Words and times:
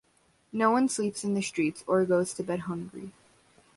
No 0.51 0.71
one 0.71 0.89
sleeps 0.89 1.23
in 1.23 1.35
the 1.35 1.43
streets, 1.43 1.83
or 1.85 2.03
goes 2.05 2.33
to 2.33 2.43
bed 2.43 2.61
hungry. 2.61 3.11